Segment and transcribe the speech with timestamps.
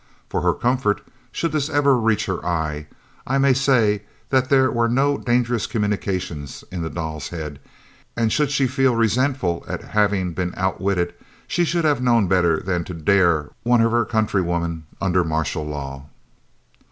[0.29, 1.01] For her comfort,
[1.31, 2.87] should this ever reach her eye,
[3.27, 7.59] I may say that there were no dangerous communications in the doll's head,
[8.17, 11.13] and should she feel resentful at having been outwitted,
[11.47, 15.67] she should have known better than to dare one of her country women under martial
[15.67, 16.05] law.